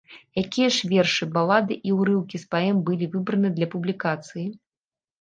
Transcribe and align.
Якія 0.41 0.69
ж 0.77 0.89
вершы, 0.93 1.27
балады 1.35 1.77
і 1.91 1.95
ўрыўкі 1.99 2.43
з 2.47 2.51
паэм 2.57 2.83
былі 2.91 3.13
выбраны 3.15 3.55
для 3.61 3.67
публікацыі? 3.79 4.47